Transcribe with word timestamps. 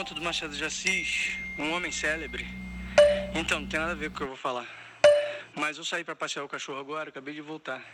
Conto 0.00 0.14
do 0.14 0.22
Machado 0.22 0.56
de 0.56 0.64
Assis? 0.64 1.32
Um 1.58 1.74
homem 1.74 1.92
célebre? 1.92 2.46
Então, 3.34 3.60
não 3.60 3.66
tem 3.66 3.78
nada 3.78 3.92
a 3.92 3.94
ver 3.94 4.08
com 4.08 4.14
o 4.14 4.16
que 4.16 4.22
eu 4.22 4.28
vou 4.28 4.36
falar. 4.36 4.66
Mas 5.54 5.76
eu 5.76 5.84
saí 5.84 6.02
pra 6.02 6.16
passear 6.16 6.42
o 6.42 6.48
cachorro 6.48 6.80
agora, 6.80 7.10
acabei 7.10 7.34
de 7.34 7.42
voltar. 7.42 7.84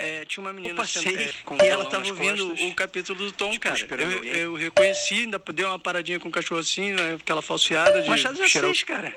É, 0.00 0.24
tinha 0.24 0.42
uma 0.44 0.52
menina 0.52 0.74
passei, 0.74 1.02
sent- 1.02 1.20
é, 1.20 1.32
com 1.44 1.56
e 1.62 1.68
ela 1.68 1.84
tava 1.84 2.04
ouvindo 2.08 2.48
costas, 2.48 2.68
o 2.68 2.74
capítulo 2.74 3.18
do 3.26 3.30
Tom, 3.30 3.52
tipo, 3.52 3.68
cara. 3.86 4.02
Eu, 4.02 4.24
eu 4.24 4.54
reconheci, 4.56 5.14
ainda 5.14 5.40
dei 5.54 5.64
uma 5.64 5.78
paradinha 5.78 6.18
com 6.18 6.28
o 6.28 6.32
cachorro 6.32 6.60
assim, 6.60 6.92
né, 6.92 7.14
aquela 7.20 7.40
falseada 7.40 8.02
de 8.02 8.10
Machado 8.10 8.34
de 8.34 8.42
Assis, 8.42 8.82
cara. 8.82 9.14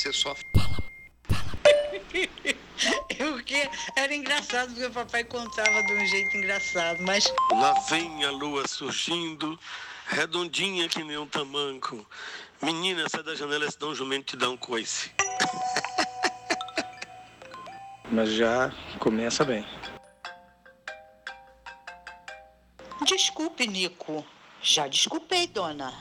Ser 0.00 0.14
só 0.14 0.34
O 3.20 3.42
que 3.44 3.68
era 3.96 4.14
engraçado 4.14 4.68
porque 4.68 4.86
o 4.86 4.90
papai 4.90 5.24
contava 5.24 5.82
de 5.82 5.92
um 5.92 6.06
jeito 6.06 6.36
engraçado, 6.38 7.02
mas 7.02 7.30
Lá 7.52 7.74
vem 7.90 8.24
a 8.24 8.30
lua 8.30 8.66
surgindo, 8.66 9.58
redondinha 10.06 10.88
que 10.88 11.04
nem 11.04 11.18
um 11.18 11.26
tamanco. 11.26 12.06
Menina, 12.62 13.08
sai 13.08 13.22
da 13.22 13.34
janela, 13.34 13.70
senão 13.70 13.90
o 13.90 13.94
jumento 13.94 14.24
te 14.24 14.36
dá 14.36 14.48
um 14.48 14.56
coice. 14.56 15.10
Mas 18.10 18.32
já 18.32 18.72
começa 18.98 19.44
bem. 19.44 19.64
desculpe, 23.04 23.66
Nico. 23.66 24.26
Já 24.60 24.88
desculpei, 24.88 25.46
dona. 25.46 25.94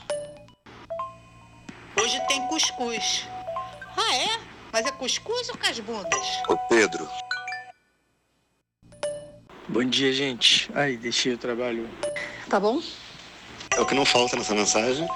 Hoje 1.96 2.20
tem 2.28 2.48
cuscuz. 2.48 3.28
Ah, 4.02 4.16
é? 4.16 4.40
Mas 4.72 4.86
é 4.86 4.92
cuscuz 4.92 5.50
ou 5.50 5.58
casbundas? 5.58 6.26
Ô 6.48 6.56
Pedro, 6.70 7.06
Bom 9.68 9.84
dia, 9.84 10.12
gente. 10.14 10.72
Aí, 10.74 10.96
deixei 10.98 11.34
o 11.34 11.38
trabalho. 11.38 11.88
Tá 12.50 12.60
bom? 12.60 12.82
é 13.72 13.80
o 13.80 13.86
que 13.86 13.94
não 13.94 14.04
falta 14.04 14.36
nessa 14.36 14.56
mensagem, 14.56 15.08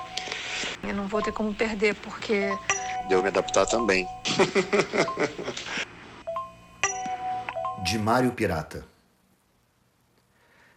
Eu 0.83 0.93
não 0.93 1.07
vou 1.07 1.23
ter 1.23 1.31
como 1.31 1.55
perder, 1.55 1.95
porque 1.95 2.49
de 3.07 3.15
eu 3.15 3.23
me 3.23 3.29
adaptar 3.29 3.65
também. 3.65 4.07
De 7.83 7.97
Mário 7.97 8.31
Pirata. 8.31 8.85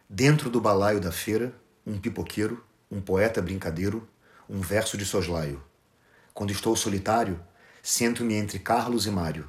Dentro 0.09 0.49
do 0.49 0.61
balaio 0.61 1.01
da 1.01 1.13
feira, 1.13 1.53
um 1.87 1.99
pipoqueiro, 1.99 2.65
um 2.91 3.01
poeta 3.01 3.43
brincadeiro, 3.43 4.09
um 4.49 4.61
verso 4.61 4.97
de 4.97 5.05
soslaio. 5.05 5.63
Quando 6.33 6.51
estou 6.51 6.75
solitário, 6.75 7.39
sento-me 7.87 8.35
entre 8.35 8.59
Carlos 8.59 9.07
e 9.07 9.11
Mário. 9.13 9.49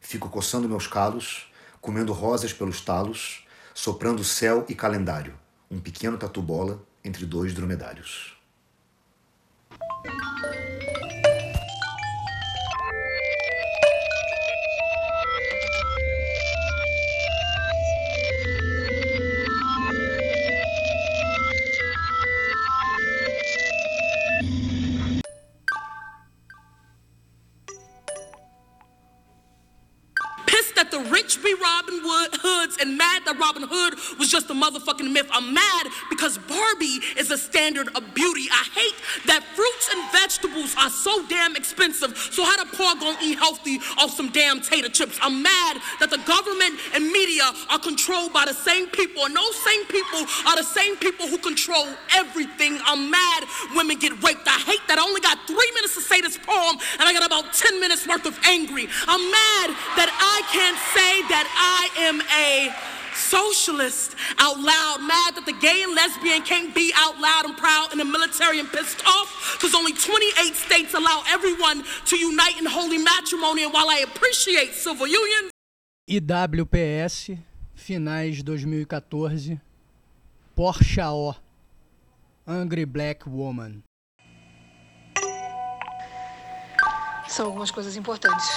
Fico 0.00 0.30
coçando 0.30 0.66
meus 0.66 0.86
calos, 0.86 1.52
comendo 1.82 2.14
rosas 2.14 2.50
pelos 2.50 2.80
talos, 2.80 3.46
soprando 3.74 4.24
céu 4.24 4.64
e 4.70 4.74
calendário. 4.74 5.38
Um 5.70 5.78
pequeno 5.78 6.16
tatu-bola 6.16 6.82
entre 7.04 7.26
dois 7.26 7.52
dromedários. 7.52 8.38
Robin 31.74 32.04
Wood 32.04 32.30
hoods 32.38 32.76
and 32.80 32.96
mad 32.96 33.22
that 33.26 33.36
Robin 33.36 33.66
Hood 33.66 33.98
was 34.18 34.30
just 34.30 34.48
a 34.48 34.54
motherfucking 34.54 35.10
myth. 35.10 35.26
I'm 35.32 35.52
mad 35.52 35.86
because 36.08 36.38
Barbie 36.38 37.02
is 37.18 37.32
a 37.32 37.38
standard 37.38 37.88
of 37.96 38.14
beauty. 38.14 38.46
I 38.46 38.62
hate 38.78 38.94
that 39.26 39.42
fruits 39.58 39.90
and 39.90 39.98
vegetables 40.14 40.76
are 40.78 40.90
so 40.90 41.26
damn 41.26 41.56
expensive. 41.56 42.14
So 42.30 42.44
how 42.44 42.62
the 42.62 42.70
poor 42.70 42.94
gonna 42.94 43.18
eat 43.20 43.38
healthy 43.38 43.82
off 43.98 44.14
some 44.14 44.30
damn 44.30 44.60
tater 44.60 44.88
chips? 44.88 45.18
I'm 45.20 45.42
mad 45.42 45.82
that 45.98 46.10
the 46.14 46.22
government 46.22 46.78
and 46.94 47.10
media 47.10 47.50
are 47.70 47.82
controlled 47.82 48.32
by 48.32 48.44
the 48.46 48.54
same 48.54 48.86
people, 48.94 49.26
and 49.26 49.34
those 49.34 49.56
same 49.66 49.84
people 49.90 50.22
are 50.46 50.54
the 50.54 50.68
same 50.78 50.94
people 51.02 51.26
who 51.26 51.38
control 51.38 51.90
everything. 52.14 52.78
I'm 52.86 53.10
mad 53.10 53.50
women 53.74 53.98
get 53.98 54.14
raped. 54.22 54.46
I 54.46 54.62
hate 54.62 54.86
that 54.86 54.98
I 54.98 55.02
only 55.02 55.20
got 55.20 55.42
three 55.50 55.70
minutes 55.74 55.98
to 55.98 56.02
say 56.06 56.20
this 56.20 56.38
poem, 56.54 56.76
and 56.98 57.04
I 57.08 57.12
got 57.12 57.26
about 57.26 57.52
10 57.52 57.80
minutes 57.80 58.06
worth 58.06 58.26
of 58.26 58.38
angry. 58.46 58.86
I'm 59.10 59.24
mad 59.30 59.68
that 59.98 60.10
I 60.10 60.38
can't 60.54 60.78
say 60.94 61.12
that 61.34 61.46
I 61.50 61.82
am 62.06 62.22
a 62.30 62.70
socialist 63.14 64.14
out 64.38 64.58
loud. 64.58 64.98
Mad 65.02 65.34
that 65.36 65.46
the 65.46 65.56
gay 65.58 65.82
and 65.82 65.94
lesbian 65.94 66.42
can't 66.42 66.74
be 66.74 66.92
out 66.96 67.18
loud 67.18 67.44
and 67.46 67.56
proud 67.56 67.92
in 67.92 67.98
the 67.98 68.04
military 68.04 68.58
and 68.58 68.68
pissed 68.70 69.02
off 69.06 69.56
because 69.56 69.74
only 69.74 69.92
28 69.92 70.54
states 70.54 70.94
allow 70.94 71.22
everyone 71.28 71.84
to 72.06 72.16
unite 72.16 72.58
in 72.58 72.66
holy 72.66 72.98
matrimony. 72.98 73.64
And 73.64 73.72
while 73.72 73.88
I 73.88 74.04
appreciate 74.06 74.74
civil 74.74 75.06
unions, 75.06 75.50
IWPS, 76.10 77.38
finais 77.76 78.44
2014, 78.44 79.60
Porsche 80.56 81.34
Angry 82.46 82.84
Black 82.84 83.26
Woman. 83.26 83.82
São 87.34 87.46
algumas 87.46 87.72
coisas 87.72 87.96
importantes. 87.96 88.48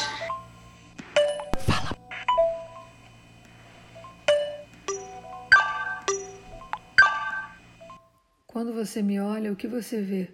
Quando 8.46 8.72
você 8.74 9.02
me 9.02 9.20
olha, 9.20 9.52
o 9.52 9.56
que 9.56 9.68
você 9.68 10.00
vê? 10.00 10.32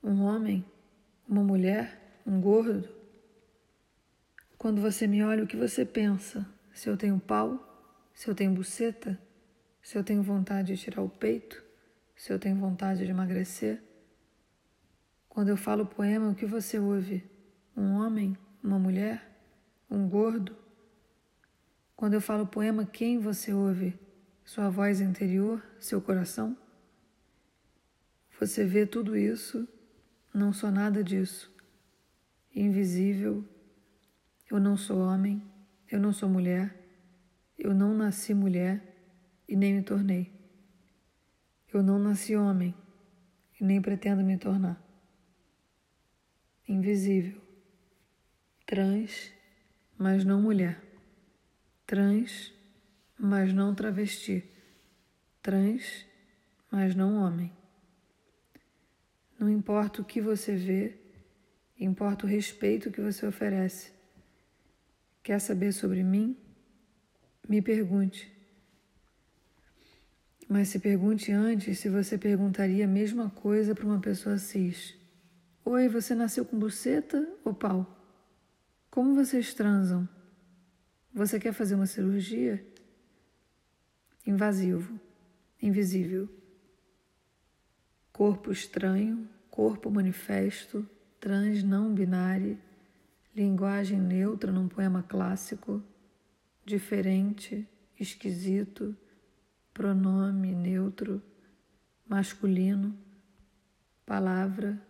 Um 0.00 0.22
homem? 0.22 0.64
Uma 1.28 1.42
mulher? 1.42 2.22
Um 2.24 2.40
gordo? 2.40 2.88
Quando 4.56 4.80
você 4.80 5.08
me 5.08 5.20
olha, 5.24 5.42
o 5.42 5.46
que 5.46 5.56
você 5.56 5.84
pensa? 5.84 6.46
Se 6.72 6.88
eu 6.88 6.96
tenho 6.96 7.18
pau? 7.18 7.58
Se 8.14 8.28
eu 8.28 8.34
tenho 8.34 8.52
buceta? 8.52 9.18
Se 9.82 9.98
eu 9.98 10.04
tenho 10.04 10.22
vontade 10.22 10.72
de 10.72 10.80
tirar 10.80 11.02
o 11.02 11.08
peito? 11.08 11.60
Se 12.14 12.32
eu 12.32 12.38
tenho 12.38 12.54
vontade 12.54 13.04
de 13.04 13.10
emagrecer? 13.10 13.82
Quando 15.28 15.48
eu 15.48 15.56
falo 15.56 15.84
poema, 15.84 16.30
o 16.30 16.34
que 16.34 16.46
você 16.46 16.78
ouve? 16.78 17.29
Um 17.80 17.94
homem? 17.94 18.36
Uma 18.62 18.78
mulher? 18.78 19.26
Um 19.90 20.06
gordo? 20.06 20.54
Quando 21.96 22.12
eu 22.12 22.20
falo 22.20 22.46
poema, 22.46 22.84
quem 22.84 23.18
você 23.18 23.54
ouve? 23.54 23.98
Sua 24.44 24.68
voz 24.68 25.00
interior? 25.00 25.64
Seu 25.78 25.98
coração? 25.98 26.54
Você 28.38 28.66
vê 28.66 28.84
tudo 28.84 29.16
isso, 29.16 29.66
não 30.34 30.52
sou 30.52 30.70
nada 30.70 31.02
disso. 31.02 31.50
Invisível, 32.54 33.42
eu 34.50 34.60
não 34.60 34.76
sou 34.76 34.98
homem, 34.98 35.42
eu 35.90 35.98
não 35.98 36.12
sou 36.12 36.28
mulher, 36.28 36.76
eu 37.58 37.72
não 37.72 37.94
nasci 37.94 38.34
mulher 38.34 38.94
e 39.48 39.56
nem 39.56 39.72
me 39.72 39.82
tornei. 39.82 40.30
Eu 41.72 41.82
não 41.82 41.98
nasci 41.98 42.36
homem 42.36 42.74
e 43.58 43.64
nem 43.64 43.80
pretendo 43.80 44.22
me 44.22 44.36
tornar. 44.36 44.78
Invisível, 46.68 47.39
trans, 48.70 49.32
mas 49.98 50.24
não 50.24 50.40
mulher. 50.40 50.80
Trans, 51.84 52.54
mas 53.18 53.52
não 53.52 53.74
travesti. 53.74 54.44
Trans, 55.42 56.06
mas 56.70 56.94
não 56.94 57.16
homem. 57.16 57.50
Não 59.36 59.50
importa 59.50 60.00
o 60.00 60.04
que 60.04 60.20
você 60.20 60.54
vê, 60.54 60.96
importa 61.80 62.24
o 62.24 62.28
respeito 62.28 62.92
que 62.92 63.00
você 63.00 63.26
oferece. 63.26 63.90
Quer 65.20 65.40
saber 65.40 65.72
sobre 65.72 66.04
mim? 66.04 66.36
Me 67.48 67.60
pergunte. 67.60 68.32
Mas 70.48 70.68
se 70.68 70.78
pergunte 70.78 71.32
antes 71.32 71.80
se 71.80 71.88
você 71.88 72.16
perguntaria 72.16 72.84
a 72.84 72.88
mesma 72.88 73.30
coisa 73.30 73.74
para 73.74 73.84
uma 73.84 73.98
pessoa 73.98 74.38
cis. 74.38 74.94
Oi, 75.64 75.88
você 75.88 76.14
nasceu 76.14 76.44
com 76.44 76.56
buceta 76.56 77.28
ou 77.44 77.52
pau? 77.52 77.99
Como 78.90 79.14
vocês 79.14 79.54
transam? 79.54 80.08
Você 81.14 81.38
quer 81.38 81.52
fazer 81.52 81.76
uma 81.76 81.86
cirurgia? 81.86 82.66
Invasivo, 84.26 84.98
invisível. 85.62 86.28
Corpo 88.12 88.50
estranho, 88.50 89.28
corpo 89.48 89.92
manifesto, 89.92 90.84
trans 91.20 91.62
não 91.62 91.94
binário, 91.94 92.58
linguagem 93.32 94.00
neutra 94.00 94.50
num 94.50 94.66
poema 94.66 95.04
clássico, 95.04 95.80
diferente, 96.64 97.68
esquisito, 97.98 98.96
pronome 99.72 100.52
neutro, 100.52 101.22
masculino, 102.08 102.98
palavra, 104.04 104.82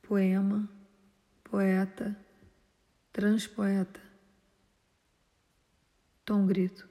poema, 0.00 0.66
poeta, 1.44 2.16
transpoeta. 3.18 4.00
Tom 6.24 6.46
Grito. 6.46 6.86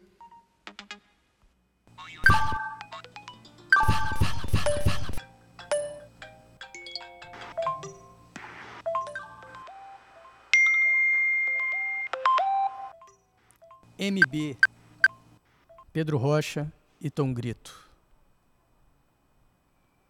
MB, 13.97 14.57
Pedro 15.93 16.17
Rocha 16.17 16.69
e 16.99 17.09
Tom 17.09 17.33
Grito. 17.33 17.71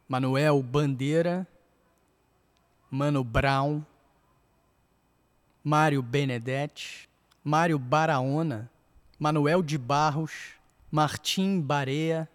Manuel 0.07 0.63
Bandeira, 0.63 1.45
Mano 2.89 3.23
Brown, 3.23 3.85
Mário 5.67 6.01
Benedetti, 6.01 7.09
Mário 7.43 7.77
Baraona, 7.77 8.69
Manuel 9.19 9.61
de 9.61 9.77
Barros, 9.77 10.31
Martim 10.89 11.59
Barea, 11.59 12.29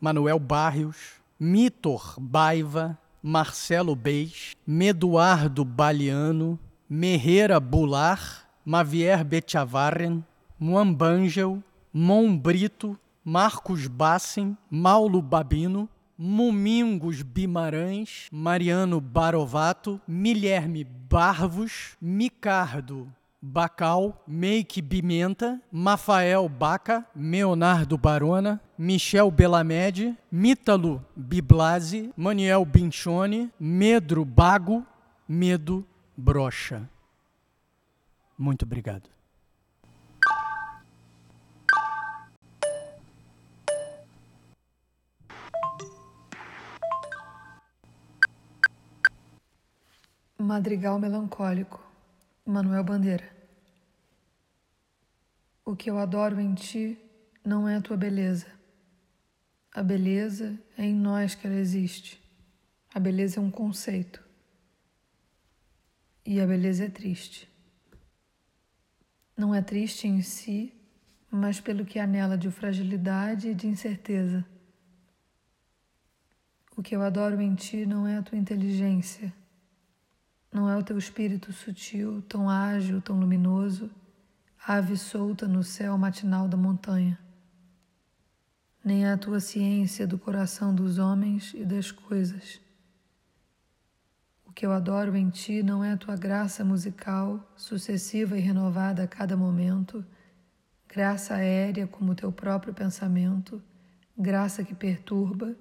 Manuel 0.00 0.38
Barrios, 0.38 1.20
Mitor 1.36 2.14
Baiva, 2.16 2.96
Marcelo 3.20 3.96
Beis, 3.96 4.54
Meduardo 4.64 5.64
Baliano, 5.64 6.56
Merreira 6.88 7.58
Bular, 7.58 8.48
Mavier 8.64 9.24
Betchavarren, 9.24 10.24
Muambangel, 10.56 11.60
Mon 11.92 12.38
Brito, 12.38 12.96
Marcos 13.24 13.88
Bassen, 13.88 14.56
Maulo 14.70 15.20
Babino, 15.20 15.88
Mumingos 16.18 17.22
Bimarães, 17.22 18.28
Mariano 18.32 19.00
Barovato, 19.00 20.00
Milherme 20.06 20.84
Barvos, 20.84 21.96
Micardo 22.00 23.12
Bacal, 23.40 24.22
Meike 24.26 24.80
Bimenta, 24.80 25.60
Mafael 25.70 26.48
Baca, 26.48 27.06
Leonardo 27.14 27.98
Barona, 27.98 28.60
Michel 28.78 29.30
Belamed, 29.30 30.16
Mítalo 30.32 31.04
Biblase, 31.14 32.10
Maniel 32.16 32.64
Binchone, 32.64 33.52
Medro 33.60 34.24
Bago, 34.24 34.84
Medo 35.28 35.86
Brocha. 36.16 36.88
Muito 38.38 38.64
obrigado. 38.64 39.15
Madrigal 50.46 50.96
Melancólico, 51.00 51.84
Manuel 52.44 52.84
Bandeira. 52.84 53.28
O 55.64 55.74
que 55.74 55.90
eu 55.90 55.98
adoro 55.98 56.40
em 56.40 56.54
ti 56.54 56.96
não 57.44 57.68
é 57.68 57.74
a 57.74 57.80
tua 57.80 57.96
beleza. 57.96 58.46
A 59.72 59.82
beleza 59.82 60.56
é 60.78 60.84
em 60.84 60.94
nós 60.94 61.34
que 61.34 61.48
ela 61.48 61.56
existe. 61.56 62.22
A 62.94 63.00
beleza 63.00 63.40
é 63.40 63.42
um 63.42 63.50
conceito. 63.50 64.22
E 66.24 66.40
a 66.40 66.46
beleza 66.46 66.84
é 66.84 66.88
triste. 66.90 67.50
Não 69.36 69.52
é 69.52 69.60
triste 69.60 70.06
em 70.06 70.22
si, 70.22 70.72
mas 71.28 71.60
pelo 71.60 71.84
que 71.84 71.98
há 71.98 72.06
nela 72.06 72.38
de 72.38 72.52
fragilidade 72.52 73.48
e 73.48 73.54
de 73.54 73.66
incerteza. 73.66 74.46
O 76.76 76.84
que 76.84 76.94
eu 76.94 77.02
adoro 77.02 77.42
em 77.42 77.56
ti 77.56 77.84
não 77.84 78.06
é 78.06 78.18
a 78.18 78.22
tua 78.22 78.38
inteligência 78.38 79.34
não 80.52 80.68
é 80.68 80.76
o 80.76 80.82
teu 80.82 80.96
espírito 80.96 81.52
sutil, 81.52 82.22
tão 82.22 82.48
ágil, 82.48 83.00
tão 83.00 83.18
luminoso, 83.18 83.90
ave 84.66 84.96
solta 84.96 85.46
no 85.46 85.62
céu 85.62 85.96
matinal 85.96 86.48
da 86.48 86.56
montanha. 86.56 87.18
Nem 88.84 89.04
é 89.04 89.12
a 89.12 89.18
tua 89.18 89.40
ciência 89.40 90.06
do 90.06 90.18
coração 90.18 90.74
dos 90.74 90.98
homens 90.98 91.52
e 91.54 91.64
das 91.64 91.90
coisas. 91.90 92.60
O 94.44 94.52
que 94.52 94.64
eu 94.64 94.72
adoro 94.72 95.16
em 95.16 95.28
ti 95.28 95.62
não 95.62 95.84
é 95.84 95.92
a 95.92 95.96
tua 95.96 96.16
graça 96.16 96.64
musical, 96.64 97.52
sucessiva 97.56 98.36
e 98.38 98.40
renovada 98.40 99.02
a 99.02 99.08
cada 99.08 99.36
momento, 99.36 100.04
graça 100.88 101.34
aérea 101.34 101.86
como 101.86 102.12
o 102.12 102.14
teu 102.14 102.32
próprio 102.32 102.72
pensamento, 102.72 103.62
graça 104.16 104.64
que 104.64 104.74
perturba 104.74 105.54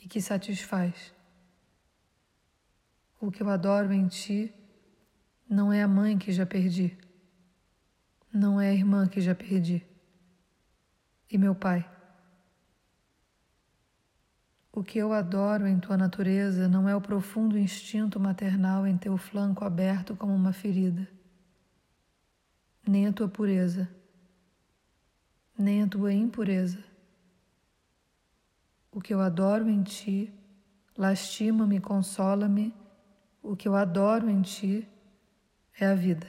e 0.00 0.06
que 0.06 0.20
satisfaz. 0.20 1.15
O 3.20 3.30
que 3.30 3.42
eu 3.42 3.48
adoro 3.48 3.92
em 3.92 4.06
ti 4.08 4.52
não 5.48 5.72
é 5.72 5.82
a 5.82 5.88
mãe 5.88 6.18
que 6.18 6.32
já 6.32 6.44
perdi, 6.44 6.96
não 8.32 8.60
é 8.60 8.68
a 8.68 8.74
irmã 8.74 9.08
que 9.08 9.20
já 9.20 9.34
perdi, 9.34 9.82
e 11.30 11.38
meu 11.38 11.54
pai. 11.54 11.88
O 14.70 14.84
que 14.84 14.98
eu 14.98 15.14
adoro 15.14 15.66
em 15.66 15.80
tua 15.80 15.96
natureza 15.96 16.68
não 16.68 16.86
é 16.86 16.94
o 16.94 17.00
profundo 17.00 17.58
instinto 17.58 18.20
maternal 18.20 18.86
em 18.86 18.98
teu 18.98 19.16
flanco 19.16 19.64
aberto 19.64 20.14
como 20.14 20.34
uma 20.34 20.52
ferida, 20.52 21.08
nem 22.86 23.06
a 23.06 23.12
tua 23.12 23.28
pureza, 23.28 23.88
nem 25.58 25.82
a 25.82 25.88
tua 25.88 26.12
impureza. 26.12 26.84
O 28.92 29.00
que 29.00 29.14
eu 29.14 29.20
adoro 29.20 29.70
em 29.70 29.82
ti 29.82 30.30
lastima-me, 30.96 31.80
consola-me 31.80 32.74
o 33.48 33.54
que 33.54 33.68
eu 33.68 33.76
adoro 33.76 34.28
em 34.28 34.42
ti 34.42 34.88
é 35.78 35.86
a 35.86 35.94
vida. 35.94 36.26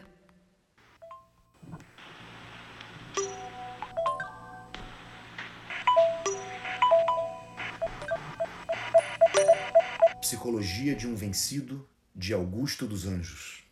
Psicologia 10.22 10.96
de 10.96 11.08
um 11.08 11.16
Vencido, 11.16 11.90
de 12.16 12.34
Augusto 12.34 12.86
dos 12.86 13.08
Anjos. 13.08 13.64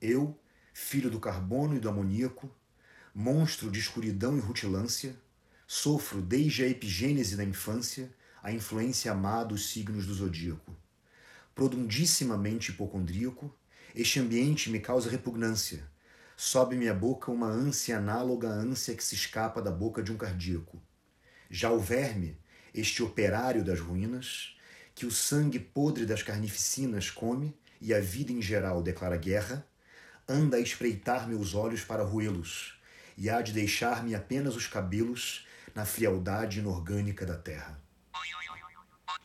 Eu, 0.00 0.36
filho 0.72 1.08
do 1.08 1.20
carbono 1.20 1.76
e 1.76 1.80
do 1.80 1.88
amoníaco, 1.88 2.50
monstro 3.14 3.70
de 3.70 3.78
escuridão 3.78 4.36
e 4.36 4.40
rutilância, 4.40 5.14
sofro 5.68 6.20
desde 6.20 6.64
a 6.64 6.68
epigênese 6.68 7.36
da 7.36 7.44
infância 7.44 8.12
a 8.42 8.50
influência 8.50 9.12
amada 9.12 9.50
dos 9.50 9.70
signos 9.70 10.04
do 10.04 10.12
zodíaco 10.12 10.83
produndissimamente 11.54 12.72
hipocondríaco, 12.72 13.54
este 13.94 14.18
ambiente 14.18 14.70
me 14.70 14.80
causa 14.80 15.08
repugnância. 15.08 15.88
Sobe-me 16.36 16.88
à 16.88 16.94
boca 16.94 17.30
uma 17.30 17.46
ânsia 17.46 17.98
análoga 17.98 18.48
à 18.48 18.52
ânsia 18.52 18.94
que 18.94 19.04
se 19.04 19.14
escapa 19.14 19.62
da 19.62 19.70
boca 19.70 20.02
de 20.02 20.10
um 20.10 20.16
cardíaco. 20.16 20.82
Já 21.48 21.70
o 21.70 21.78
verme, 21.78 22.36
este 22.74 23.04
operário 23.04 23.62
das 23.62 23.78
ruínas, 23.78 24.56
que 24.96 25.06
o 25.06 25.12
sangue 25.12 25.60
podre 25.60 26.04
das 26.04 26.24
carnificinas 26.24 27.08
come 27.08 27.56
e 27.80 27.94
a 27.94 28.00
vida 28.00 28.32
em 28.32 28.42
geral 28.42 28.82
declara 28.82 29.16
guerra, 29.16 29.64
anda 30.28 30.56
a 30.56 30.60
espreitar 30.60 31.28
meus 31.28 31.54
olhos 31.54 31.84
para 31.84 32.02
roê-los 32.02 32.80
e 33.16 33.30
há 33.30 33.40
de 33.40 33.52
deixar-me 33.52 34.14
apenas 34.14 34.56
os 34.56 34.66
cabelos 34.66 35.46
na 35.72 35.84
frialdade 35.84 36.58
inorgânica 36.58 37.24
da 37.24 37.36
terra 37.36 37.83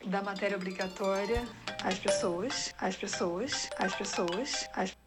da 0.06 0.22
matéria 0.22 0.56
obrigatória 0.56 1.46
às 1.84 2.00
pessoas, 2.00 2.74
às 2.78 2.96
pessoas, 2.96 3.70
às 3.78 3.94
pessoas, 3.96 4.70
às 4.74 4.98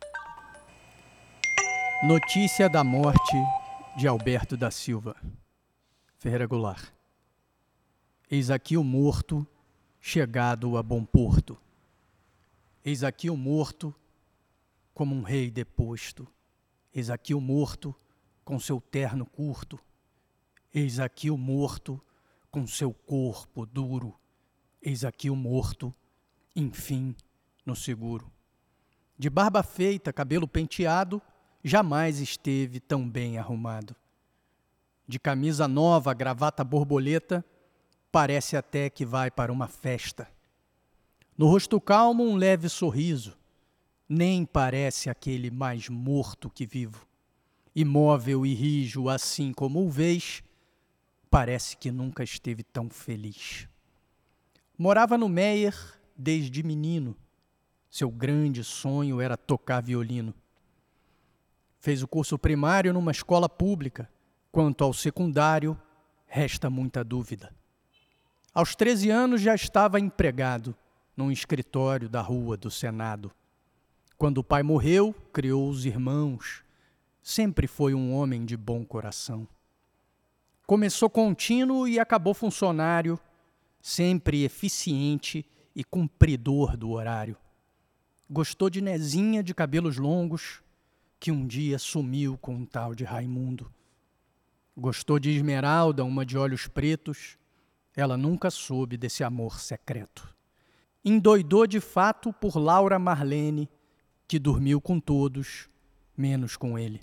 Notícia 2.04 2.68
da 2.68 2.82
morte 2.82 3.36
de 3.96 4.08
Alberto 4.08 4.56
da 4.56 4.70
Silva. 4.72 5.16
Ferreira 6.18 6.46
Goulart. 6.46 6.92
Eis 8.28 8.50
aqui 8.50 8.76
o 8.76 8.82
morto 8.82 9.46
chegado 10.00 10.76
a 10.76 10.82
bom 10.82 11.04
porto. 11.04 11.56
Eis 12.84 13.04
aqui 13.04 13.30
o 13.30 13.36
morto 13.36 13.94
como 14.92 15.14
um 15.14 15.22
rei 15.22 15.48
deposto. 15.50 16.26
Eis 16.92 17.08
aqui 17.08 17.34
o 17.34 17.40
morto 17.40 17.94
com 18.44 18.58
seu 18.58 18.80
terno 18.80 19.24
curto. 19.24 19.78
Eis 20.74 20.98
aqui 20.98 21.30
o 21.30 21.38
morto 21.38 22.00
com 22.50 22.66
seu 22.66 22.92
corpo 22.92 23.64
duro. 23.64 24.18
Eis 24.84 25.04
aqui 25.04 25.30
o 25.30 25.36
morto, 25.36 25.94
enfim, 26.56 27.14
no 27.64 27.76
seguro. 27.76 28.28
De 29.16 29.30
barba 29.30 29.62
feita, 29.62 30.12
cabelo 30.12 30.48
penteado, 30.48 31.22
jamais 31.62 32.18
esteve 32.18 32.80
tão 32.80 33.08
bem 33.08 33.38
arrumado. 33.38 33.94
De 35.06 35.20
camisa 35.20 35.68
nova, 35.68 36.12
gravata 36.12 36.64
borboleta, 36.64 37.44
parece 38.10 38.56
até 38.56 38.90
que 38.90 39.06
vai 39.06 39.30
para 39.30 39.52
uma 39.52 39.68
festa. 39.68 40.28
No 41.38 41.46
rosto 41.46 41.80
calmo, 41.80 42.24
um 42.24 42.34
leve 42.34 42.68
sorriso, 42.68 43.38
nem 44.08 44.44
parece 44.44 45.08
aquele 45.08 45.48
mais 45.48 45.88
morto 45.88 46.50
que 46.50 46.66
vivo. 46.66 47.06
Imóvel 47.72 48.44
e 48.44 48.52
rijo, 48.52 49.08
assim 49.08 49.52
como 49.52 49.86
o 49.86 49.88
vês, 49.88 50.42
parece 51.30 51.76
que 51.76 51.92
nunca 51.92 52.24
esteve 52.24 52.64
tão 52.64 52.90
feliz. 52.90 53.68
Morava 54.82 55.16
no 55.16 55.28
Meyer 55.28 55.76
desde 56.16 56.60
menino. 56.60 57.16
Seu 57.88 58.10
grande 58.10 58.64
sonho 58.64 59.20
era 59.20 59.36
tocar 59.36 59.80
violino. 59.80 60.34
Fez 61.78 62.02
o 62.02 62.08
curso 62.08 62.36
primário 62.36 62.92
numa 62.92 63.12
escola 63.12 63.48
pública. 63.48 64.10
Quanto 64.50 64.82
ao 64.82 64.92
secundário, 64.92 65.80
resta 66.26 66.68
muita 66.68 67.04
dúvida. 67.04 67.54
Aos 68.52 68.74
13 68.74 69.08
anos 69.08 69.40
já 69.40 69.54
estava 69.54 70.00
empregado 70.00 70.74
num 71.16 71.30
escritório 71.30 72.08
da 72.08 72.20
rua 72.20 72.56
do 72.56 72.68
Senado. 72.68 73.30
Quando 74.18 74.38
o 74.38 74.44
pai 74.44 74.64
morreu, 74.64 75.14
criou 75.32 75.68
os 75.68 75.86
irmãos. 75.86 76.64
Sempre 77.22 77.68
foi 77.68 77.94
um 77.94 78.12
homem 78.12 78.44
de 78.44 78.56
bom 78.56 78.84
coração. 78.84 79.46
Começou 80.66 81.08
contínuo 81.08 81.86
e 81.86 82.00
acabou 82.00 82.34
funcionário, 82.34 83.16
sempre 83.82 84.44
eficiente 84.44 85.44
e 85.74 85.82
cumpridor 85.82 86.76
do 86.76 86.90
horário. 86.90 87.36
Gostou 88.30 88.70
de 88.70 88.80
Nezinha 88.80 89.42
de 89.42 89.52
cabelos 89.52 89.96
longos, 89.98 90.62
que 91.18 91.32
um 91.32 91.44
dia 91.44 91.78
sumiu 91.78 92.38
com 92.38 92.54
um 92.54 92.64
tal 92.64 92.94
de 92.94 93.02
Raimundo. 93.02 93.70
Gostou 94.76 95.18
de 95.18 95.30
Esmeralda, 95.30 96.04
uma 96.04 96.24
de 96.24 96.38
olhos 96.38 96.68
pretos, 96.68 97.36
ela 97.94 98.16
nunca 98.16 98.50
soube 98.50 98.96
desse 98.96 99.24
amor 99.24 99.58
secreto. 99.58 100.32
Endoidou 101.04 101.66
de 101.66 101.80
fato 101.80 102.32
por 102.32 102.56
Laura 102.56 102.98
Marlene, 102.98 103.68
que 104.28 104.38
dormiu 104.38 104.80
com 104.80 105.00
todos, 105.00 105.68
menos 106.16 106.56
com 106.56 106.78
ele. 106.78 107.02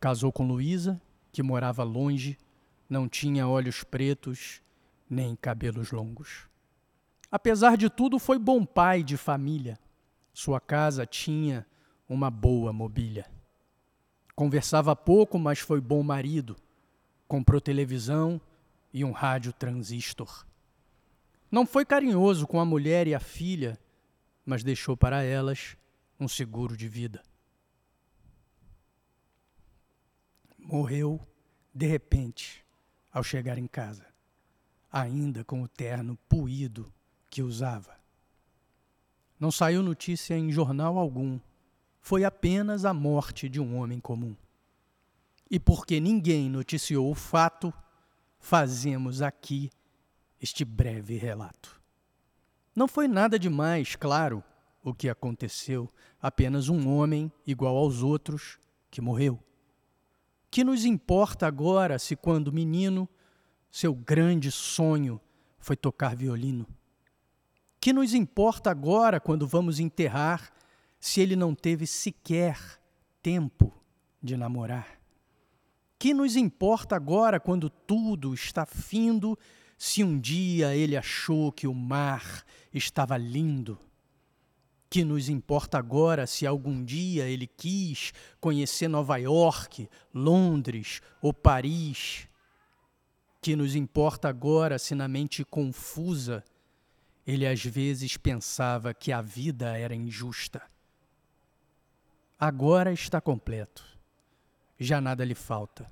Casou 0.00 0.32
com 0.32 0.48
Luísa, 0.48 1.00
que 1.30 1.42
morava 1.42 1.84
longe, 1.84 2.38
não 2.88 3.06
tinha 3.08 3.46
olhos 3.46 3.84
pretos 3.84 4.62
nem 5.08 5.36
cabelos 5.36 5.90
longos. 5.90 6.48
Apesar 7.30 7.76
de 7.76 7.90
tudo, 7.90 8.18
foi 8.18 8.38
bom 8.38 8.64
pai 8.64 9.02
de 9.02 9.16
família. 9.16 9.78
Sua 10.32 10.60
casa 10.60 11.06
tinha 11.06 11.66
uma 12.08 12.30
boa 12.30 12.72
mobília. 12.72 13.26
Conversava 14.34 14.94
pouco, 14.94 15.38
mas 15.38 15.58
foi 15.58 15.80
bom 15.80 16.02
marido. 16.02 16.56
Comprou 17.26 17.60
televisão 17.60 18.40
e 18.92 19.04
um 19.04 19.10
rádio 19.10 19.52
transistor. 19.52 20.46
Não 21.50 21.66
foi 21.66 21.84
carinhoso 21.84 22.46
com 22.46 22.60
a 22.60 22.64
mulher 22.64 23.06
e 23.06 23.14
a 23.14 23.20
filha, 23.20 23.78
mas 24.44 24.62
deixou 24.62 24.96
para 24.96 25.22
elas 25.22 25.76
um 26.18 26.28
seguro 26.28 26.76
de 26.76 26.88
vida. 26.88 27.22
Morreu 30.58 31.20
de 31.74 31.86
repente 31.86 32.64
ao 33.12 33.22
chegar 33.22 33.58
em 33.58 33.66
casa, 33.66 34.06
ainda 34.92 35.44
com 35.44 35.62
o 35.62 35.68
terno 35.68 36.18
puído 36.28 36.92
que 37.30 37.42
usava. 37.42 37.96
Não 39.38 39.50
saiu 39.50 39.82
notícia 39.82 40.36
em 40.36 40.50
jornal 40.50 40.98
algum, 40.98 41.38
foi 42.00 42.24
apenas 42.24 42.84
a 42.84 42.92
morte 42.92 43.48
de 43.48 43.60
um 43.60 43.76
homem 43.76 44.00
comum. 44.00 44.34
E 45.50 45.58
porque 45.58 46.00
ninguém 46.00 46.50
noticiou 46.50 47.10
o 47.10 47.14
fato, 47.14 47.72
fazemos 48.38 49.22
aqui 49.22 49.70
este 50.40 50.64
breve 50.64 51.16
relato. 51.16 51.80
Não 52.74 52.86
foi 52.86 53.08
nada 53.08 53.38
demais, 53.38 53.96
claro, 53.96 54.42
o 54.82 54.94
que 54.94 55.08
aconteceu, 55.08 55.90
apenas 56.20 56.68
um 56.68 56.88
homem 56.88 57.30
igual 57.46 57.76
aos 57.76 58.02
outros 58.02 58.58
que 58.90 59.00
morreu. 59.00 59.42
Que 60.50 60.64
nos 60.64 60.84
importa 60.84 61.46
agora 61.46 61.98
se, 61.98 62.16
quando 62.16 62.52
menino, 62.52 63.08
seu 63.70 63.94
grande 63.94 64.50
sonho 64.50 65.20
foi 65.58 65.76
tocar 65.76 66.16
violino? 66.16 66.66
Que 67.80 67.92
nos 67.92 68.14
importa 68.14 68.70
agora, 68.70 69.20
quando 69.20 69.46
vamos 69.46 69.78
enterrar, 69.78 70.52
se 70.98 71.20
ele 71.20 71.36
não 71.36 71.54
teve 71.54 71.86
sequer 71.86 72.58
tempo 73.22 73.72
de 74.22 74.36
namorar? 74.36 74.98
Que 75.98 76.12
nos 76.12 76.36
importa 76.36 76.96
agora, 76.96 77.40
quando 77.40 77.70
tudo 77.70 78.34
está 78.34 78.66
findo, 78.66 79.38
se 79.76 80.02
um 80.02 80.18
dia 80.18 80.74
ele 80.74 80.96
achou 80.96 81.52
que 81.52 81.66
o 81.66 81.74
mar 81.74 82.44
estava 82.72 83.16
lindo? 83.16 83.78
Que 84.90 85.04
nos 85.04 85.28
importa 85.28 85.78
agora 85.78 86.26
se 86.26 86.46
algum 86.46 86.84
dia 86.84 87.28
ele 87.28 87.46
quis 87.46 88.12
conhecer 88.40 88.88
Nova 88.88 89.16
York, 89.18 89.88
Londres 90.12 91.00
ou 91.20 91.32
Paris? 91.32 92.28
Que 93.40 93.54
nos 93.54 93.74
importa 93.74 94.28
agora 94.28 94.78
se 94.78 94.94
na 94.94 95.08
mente 95.08 95.44
confusa 95.44 96.44
ele 97.26 97.46
às 97.46 97.62
vezes 97.62 98.16
pensava 98.16 98.94
que 98.94 99.12
a 99.12 99.20
vida 99.20 99.76
era 99.76 99.94
injusta? 99.94 100.62
Agora 102.38 102.92
está 102.92 103.20
completo 103.20 103.98
já 104.78 105.00
nada 105.00 105.24
lhe 105.24 105.34
falta, 105.34 105.90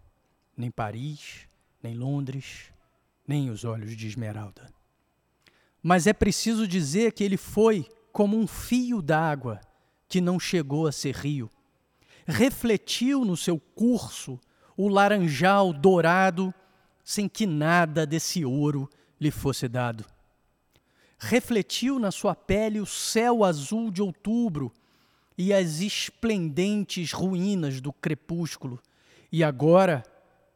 nem 0.57 0.71
Paris, 0.71 1.49
nem 1.83 1.95
Londres, 1.95 2.73
nem 3.27 3.51
os 3.51 3.65
olhos 3.65 3.97
de 3.97 4.07
Esmeralda. 4.07 4.71
Mas 5.83 6.07
é 6.07 6.13
preciso 6.13 6.69
dizer 6.69 7.13
que 7.13 7.25
ele 7.25 7.37
foi 7.37 7.87
como 8.13 8.39
um 8.39 8.47
fio 8.47 9.03
d'água 9.03 9.61
que 10.09 10.21
não 10.21 10.39
chegou 10.39 10.87
a 10.87 10.93
ser 10.93 11.15
rio. 11.17 11.51
Refletiu 12.27 13.25
no 13.25 13.37
seu 13.37 13.59
curso 13.59 14.41
o 14.77 14.89
laranjal 14.89 15.73
dourado, 15.73 16.55
sem 17.07 17.29
que 17.29 17.47
nada 17.47 18.05
desse 18.05 18.45
ouro 18.45 18.91
lhe 19.21 19.31
fosse 19.31 19.69
dado. 19.69 20.05
Refletiu 21.17 22.01
na 22.01 22.11
sua 22.11 22.35
pele 22.35 22.81
o 22.81 22.85
céu 22.85 23.45
azul 23.45 23.93
de 23.93 24.03
outubro, 24.03 24.73
e 25.39 25.53
as 25.53 25.81
esplendentes 25.81 27.13
ruínas 27.13 27.81
do 27.81 27.93
crepúsculo. 27.93 28.81
E 29.31 29.45
agora, 29.45 30.03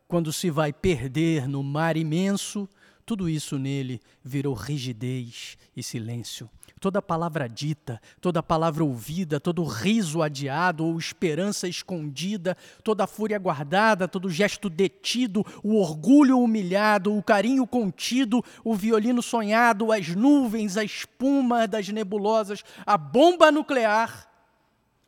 quando 0.09 0.33
se 0.33 0.51
vai 0.51 0.73
perder 0.73 1.47
no 1.47 1.63
mar 1.63 1.97
imenso, 1.97 2.69
tudo 3.05 3.29
isso 3.29 3.59
nele 3.59 4.01
virou 4.25 4.55
rigidez 4.55 5.59
e 5.77 5.83
silêncio. 5.83 6.49
Toda 6.81 7.03
palavra 7.03 7.47
dita, 7.47 8.01
toda 8.23 8.43
palavra 8.43 8.83
ouvida, 8.83 9.39
todo 9.39 9.63
riso 9.63 10.23
adiado 10.23 10.85
ou 10.85 10.99
esperança 10.99 11.69
escondida, 11.69 12.57
toda 12.83 13.07
fúria 13.07 13.39
guardada, 13.39 14.09
todo 14.09 14.31
gesto 14.31 14.71
detido, 14.71 15.45
o 15.63 15.77
orgulho 15.77 16.41
humilhado, 16.41 17.15
o 17.15 17.23
carinho 17.23 17.67
contido, 17.67 18.43
o 18.65 18.75
violino 18.75 19.23
sonhado, 19.23 19.93
as 19.93 20.09
nuvens, 20.09 20.79
a 20.79 20.83
espuma 20.83 21.69
das 21.69 21.87
nebulosas, 21.91 22.65
a 22.87 22.97
bomba 22.97 23.53
nuclear 23.53 24.31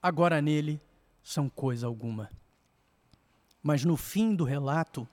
agora 0.02 0.42
nele 0.42 0.80
são 1.22 1.48
coisa 1.48 1.86
alguma. 1.86 2.28
Mas 3.62 3.84
no 3.84 3.96
fim 3.96 4.34
do 4.34 4.42
relato, 4.44 5.08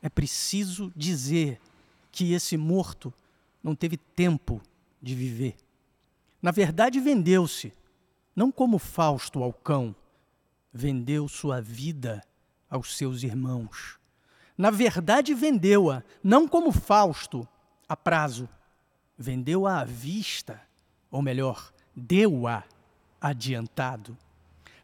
é 0.00 0.08
preciso 0.08 0.92
dizer 0.94 1.60
que 2.12 2.32
esse 2.32 2.56
morto 2.56 3.12
não 3.62 3.74
teve 3.74 3.96
tempo 3.96 4.62
de 5.02 5.14
viver. 5.14 5.56
Na 6.40 6.50
verdade, 6.50 7.00
vendeu-se, 7.00 7.72
não 8.34 8.52
como 8.52 8.78
Fausto 8.78 9.42
ao 9.42 9.52
cão, 9.52 9.94
vendeu 10.72 11.26
sua 11.28 11.60
vida 11.60 12.22
aos 12.70 12.96
seus 12.96 13.22
irmãos. 13.22 13.98
Na 14.56 14.70
verdade, 14.70 15.34
vendeu-a, 15.34 16.02
não 16.22 16.46
como 16.46 16.72
Fausto, 16.72 17.46
a 17.88 17.96
prazo, 17.96 18.48
vendeu-a 19.16 19.80
à 19.80 19.84
vista, 19.84 20.60
ou 21.10 21.22
melhor, 21.22 21.72
deu-a 21.94 22.62
adiantado. 23.20 24.16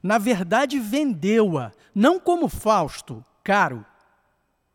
Na 0.02 0.18
verdade 0.18 0.78
vendeu-a, 0.78 1.72
não 1.94 2.18
como 2.18 2.48
Fausto, 2.48 3.24
caro, 3.42 3.86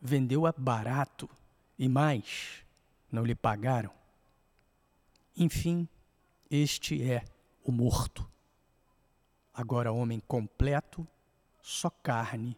vendeu-a 0.01 0.53
barato 0.57 1.29
e 1.77 1.87
mais, 1.87 2.63
não 3.11 3.23
lhe 3.23 3.35
pagaram. 3.35 3.91
Enfim, 5.35 5.87
este 6.49 7.03
é 7.03 7.23
o 7.63 7.71
morto. 7.71 8.27
Agora, 9.53 9.91
homem 9.91 10.19
completo, 10.19 11.07
só 11.61 11.89
carne 11.89 12.57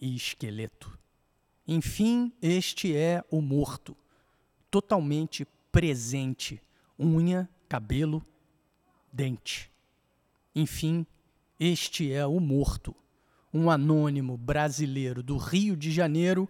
e 0.00 0.14
esqueleto. 0.14 0.98
Enfim, 1.66 2.32
este 2.42 2.94
é 2.94 3.24
o 3.30 3.40
morto, 3.40 3.96
totalmente 4.70 5.46
presente, 5.72 6.60
unha, 6.98 7.48
cabelo, 7.68 8.24
dente. 9.12 9.70
Enfim, 10.54 11.06
este 11.58 12.12
é 12.12 12.26
o 12.26 12.38
morto, 12.38 12.94
um 13.52 13.70
anônimo 13.70 14.36
brasileiro 14.36 15.22
do 15.22 15.36
Rio 15.36 15.76
de 15.76 15.90
Janeiro, 15.90 16.48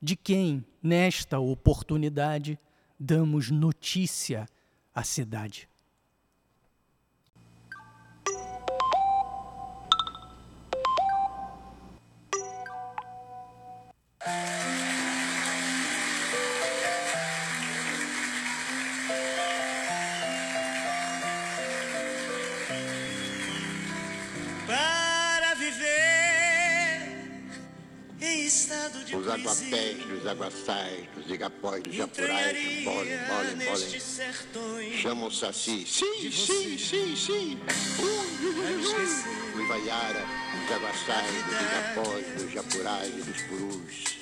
de 0.00 0.14
quem, 0.14 0.64
nesta 0.82 1.38
oportunidade, 1.38 2.58
damos 2.98 3.50
notícia 3.50 4.46
à 4.94 5.02
cidade. 5.02 5.68
Os 28.66 29.28
aguapés, 29.28 29.96
dos 30.06 30.26
aguaçais, 30.26 31.06
dos 31.14 31.30
igapóis, 31.30 31.82
dos 31.84 31.94
japurais, 31.94 32.84
bolem, 32.84 33.16
bolem, 33.28 33.56
bolem. 33.64 34.96
Chamam 35.00 35.28
o 35.28 35.30
saci. 35.30 35.86
Sim, 35.86 36.30
sim, 36.32 36.76
sim, 36.76 37.16
sim. 37.16 37.58
O 39.54 39.60
Ibaiara, 39.60 40.24
dos 40.60 40.76
aguaçais, 40.76 41.44
dos 41.44 41.60
igapóis, 41.60 42.26
dos 42.42 42.52
japurais 42.52 43.14
e 43.14 43.22
dos 43.22 43.42
purus. 43.42 44.16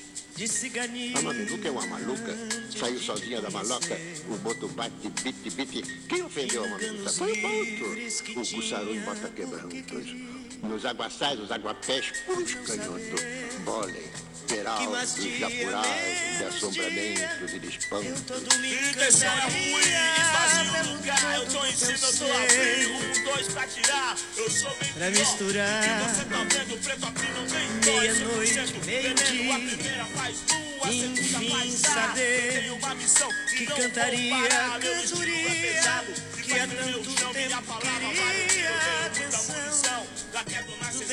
A 1.16 1.22
Mamiluca 1.22 1.68
é 1.68 1.70
uma 1.70 1.86
maluca, 1.86 2.36
saiu 2.76 2.98
sozinha 2.98 3.40
da 3.40 3.50
maloca, 3.50 3.96
o 4.28 4.36
boto 4.38 4.68
bate, 4.68 5.08
bite, 5.22 5.50
bite. 5.50 5.82
Quem 6.08 6.22
ofendeu 6.22 6.64
a 6.64 6.68
Mamiluca? 6.68 7.10
Foi 7.10 7.32
o 7.32 7.40
boto. 7.40 8.40
O 8.40 8.54
Cussaru 8.56 8.94
bota 9.00 9.28
quebrantos. 9.28 10.43
Nos 10.62 10.84
aguaçais, 10.84 11.38
os 11.38 11.50
aguapés, 11.50 12.12
puros 12.25 12.54
canhotos. 12.54 13.20
Bolem, 13.64 14.11
peraltos, 14.49 15.14
japurais, 15.38 16.38
de 16.38 16.44
assombramentos 16.44 17.52
e 17.52 17.58
de 17.58 17.68
espantos. 17.68 18.20
Intenção 18.20 19.32
é 19.32 19.40
ruim, 19.42 19.80
esvazia 20.20 20.82
o 20.82 20.96
lugar. 20.96 21.34
Eu 21.37 21.46
tô 21.46 21.66
em 21.66 21.73
cima, 21.73 21.92
eu 21.92 22.18
tô 22.18 22.25
abrindo. 22.25 23.20
Um, 23.20 23.25
dois 23.25 23.49
pra 23.49 23.66
tirar. 23.66 24.16
Eu 24.37 24.50
sou 24.50 24.70
bem 24.76 24.92
Pra 24.92 25.11
misturar. 25.11 25.84
E 25.84 26.14
você 26.14 26.25
tá 26.25 26.37
vendo, 26.44 26.82
preto 26.82 27.06
aqui 27.06 27.26
não 27.32 27.46
tem 27.46 27.92
Meia-noite, 27.92 28.87
meio-dia. 28.87 29.54
A 29.54 29.58
primeira 29.58 30.04
faz 30.06 30.40
duas, 30.40 30.82
a 30.82 30.92
segunda 30.92 31.54
faz 31.54 31.66
Enfim, 31.66 31.82
dá. 31.82 31.88
saber 31.88 32.52
tenho 32.52 32.76
uma 32.76 32.94
missão 32.94 33.28
que 33.50 33.66
cantaria, 33.66 34.34
é 34.34 34.78
cantoria, 34.80 35.50
pesado, 35.50 36.12
que 36.42 36.52
há 36.52 36.66
faz 36.66 36.87
meu 36.87 37.02
tanto 37.02 37.32
tempo 37.32 37.78
queria 37.80 39.03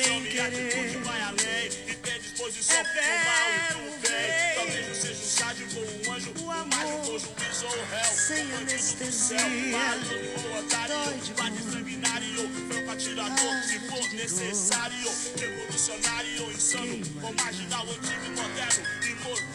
bem-querer. 0.02 0.46
atitude 0.46 0.98
vai 1.04 1.22
além. 1.22 1.66
E 1.88 1.94
tem 1.94 2.20
disposição 2.20 2.76
É 2.76 2.84
pro 2.84 3.02
mal 3.26 3.48
e 3.52 3.72
pro 3.72 4.08
bem. 4.08 4.54
Talvez 4.54 4.88
eu 4.88 4.94
seja 4.94 5.22
um 5.22 5.26
sádico 5.26 5.78
ou 5.78 5.84
um 5.84 6.12
anjo, 6.12 6.30
o 6.30 6.66
mágico 6.66 7.10
ou 7.10 7.18
juiz 7.18 7.62
ou 7.62 7.70
réu. 7.70 8.12
sem 8.12 8.42
Um 8.42 8.48
bandido 8.48 8.56
do 8.56 8.62
anestesia. 8.62 9.78
Dói 10.88 11.14
de 11.18 11.32
de 11.32 11.72
sanguinário, 11.72 12.48
franco 12.68 12.90
atirador, 12.90 13.62
se 13.64 13.78
for 13.80 14.12
necessário. 14.14 15.12
Revolucionário, 15.38 16.52
insano, 16.52 17.00
ou 17.22 17.32
marginal, 17.34 17.86
antigo 17.88 18.26
e 18.26 18.30
moderno, 18.30 19.01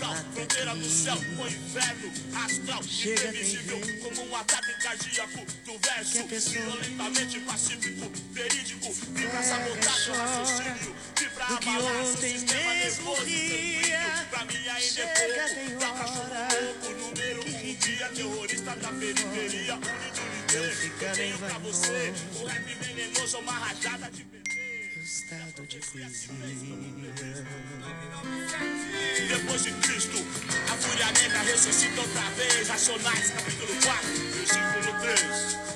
imortal, 0.08 0.16
fronteira 0.34 0.76
do 0.76 0.90
céu 0.90 1.18
ou 1.38 1.48
inferno, 1.48 2.12
astral, 2.46 2.84
Chega, 2.84 3.28
imprevisível, 3.28 3.80
como 4.02 4.30
um 4.30 4.36
ataque 4.36 4.74
cardíaco 4.82 5.46
do 5.66 5.80
verso, 5.80 6.20
a 6.20 6.24
violentamente 6.52 7.40
pacífico, 7.42 8.12
verídico, 8.32 8.92
vibra 8.92 9.44
sabotagem, 9.44 10.14
raciocínio, 10.14 10.96
vibra 11.18 11.46
que 11.46 11.70
abalar 11.70 12.06
sistema 12.06 12.74
nervoso, 12.74 13.22
sanguíneo. 13.22 13.88
Pra 14.30 14.46
mim 14.46 14.68
ainda 14.68 15.02
é 15.02 15.08
pouco, 15.08 15.80
dá 15.80 15.90
cachorro 15.92 16.20
hora 16.22 16.48
louco, 16.62 16.90
número 16.92 17.42
um 17.42 17.76
dia, 17.76 18.10
terrorista 18.10 18.76
da 18.76 18.88
periferia, 18.90 19.80
fica 20.76 21.06
Eu 21.06 21.16
tenho 21.16 21.38
pra 21.38 21.58
você, 21.60 22.14
o 22.40 22.46
rap 22.46 22.64
venenoso 22.64 23.38
uma 23.40 23.52
rajada 23.52 24.10
de 24.12 24.24
PT. 24.24 24.47
Estado 25.08 25.66
de 25.70 25.80
poesia. 25.80 26.34
Depois 29.30 29.64
de 29.64 29.72
Cristo, 29.72 30.18
a 30.70 30.76
fúria 30.76 31.10
negra 31.14 31.44
ressuscita 31.44 32.02
outra 32.02 32.30
vez. 32.32 32.68
Racionais, 32.68 33.30
capítulo 33.32 33.74
4, 33.86 34.10
versículo 34.36 35.00
3. 35.00 35.67